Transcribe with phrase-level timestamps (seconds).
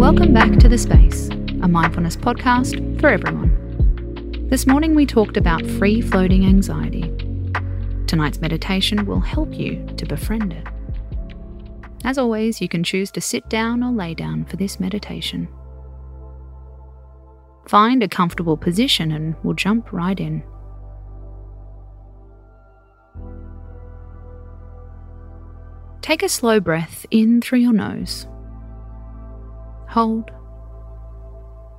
[0.00, 1.28] Welcome back to The Space,
[1.60, 4.46] a mindfulness podcast for everyone.
[4.48, 7.02] This morning we talked about free floating anxiety.
[8.06, 10.66] Tonight's meditation will help you to befriend it.
[12.02, 15.48] As always, you can choose to sit down or lay down for this meditation.
[17.68, 20.42] Find a comfortable position and we'll jump right in.
[26.00, 28.26] Take a slow breath in through your nose.
[29.90, 30.30] Hold.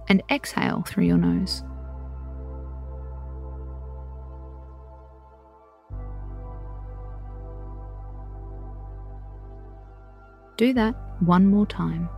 [0.10, 1.64] And exhale through your nose.
[10.58, 12.10] Do that one more time.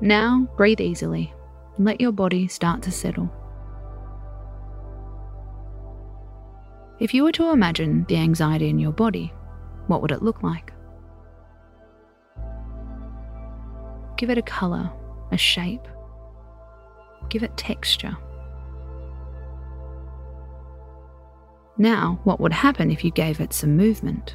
[0.00, 1.32] Now breathe easily
[1.76, 3.32] and let your body start to settle.
[7.00, 9.32] If you were to imagine the anxiety in your body,
[9.86, 10.72] what would it look like?
[14.16, 14.90] Give it a colour,
[15.30, 15.86] a shape.
[17.28, 18.16] Give it texture.
[21.76, 24.34] Now, what would happen if you gave it some movement?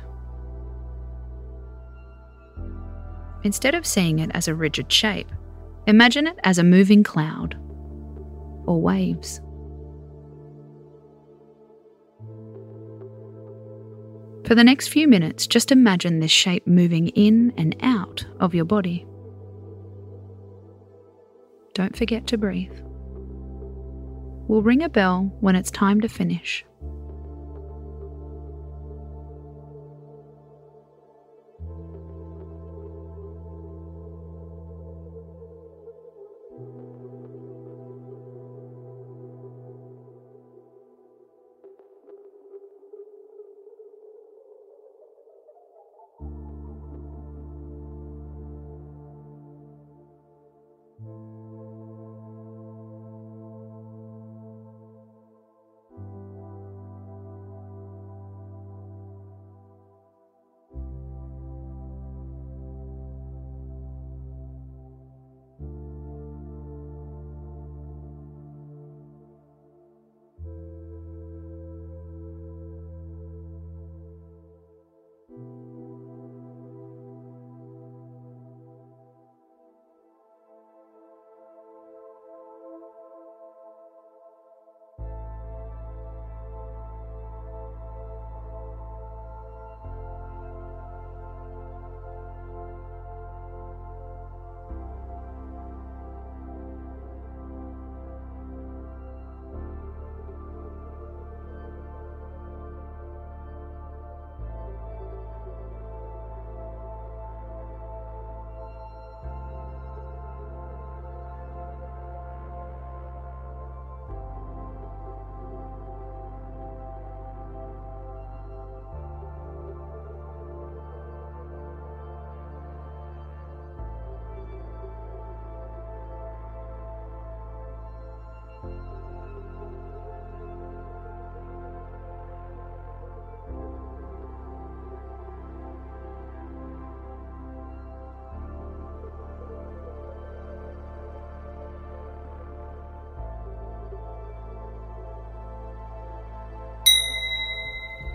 [3.44, 5.28] Instead of seeing it as a rigid shape,
[5.86, 7.58] imagine it as a moving cloud
[8.66, 9.41] or waves.
[14.54, 18.66] For the next few minutes, just imagine this shape moving in and out of your
[18.66, 19.04] body.
[21.73, 22.80] Don't forget to breathe.
[24.48, 26.64] We'll ring a bell when it's time to finish.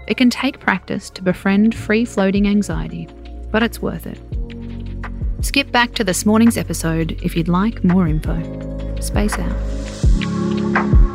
[0.08, 3.06] It can take practice to befriend free floating anxiety,
[3.50, 4.18] but it's worth it.
[5.44, 8.40] Skip back to this morning's episode if you'd like more info.
[9.00, 11.07] Space out.